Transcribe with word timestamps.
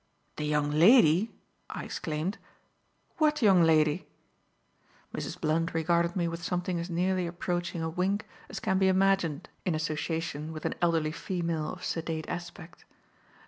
"The 0.37 0.47
young 0.47 0.71
lady!" 0.71 1.31
I 1.69 1.83
exclaimed. 1.83 2.39
"What 3.17 3.43
young 3.43 3.61
lady?" 3.61 4.07
Mrs. 5.13 5.39
Blunt 5.39 5.75
regarded 5.75 6.15
me 6.15 6.27
with 6.27 6.41
something 6.41 6.79
as 6.79 6.89
nearly 6.89 7.27
approaching 7.27 7.83
a 7.83 7.89
wink 7.91 8.25
as 8.49 8.59
can 8.59 8.79
be 8.79 8.87
imagined 8.87 9.47
in 9.63 9.75
association 9.75 10.53
with 10.53 10.65
an 10.65 10.73
elderly 10.81 11.11
female 11.11 11.71
of 11.71 11.83
sedate 11.85 12.27
aspect. 12.29 12.83